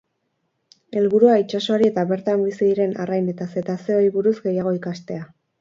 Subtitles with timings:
[1.01, 5.33] Helburua itsasoari eta bertan bizi diren arrain eta zetazeoei buruz gehiago ikastea.